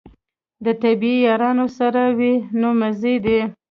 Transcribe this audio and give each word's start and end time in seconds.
د 0.65 0.65
طبې 0.81 1.13
یاران 1.27 1.57
درسره 1.61 2.03
وي 2.17 2.33
نو 2.59 2.69
مزې 2.79 3.15
دي. 3.25 3.39